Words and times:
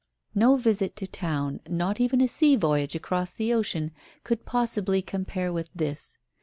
No 0.33 0.55
visit 0.57 0.95
to 0.95 1.05
town, 1.05 1.59
not 1.69 1.99
even 2.01 2.21
a 2.21 2.27
sea 2.27 2.55
voyage 2.55 2.95
across 2.95 3.29
the 3.33 3.53
ocean 3.53 3.91
could 4.23 4.45
possibly 4.47 5.03
compare 5.03 5.53
with 5.53 5.69
this. 5.75 6.17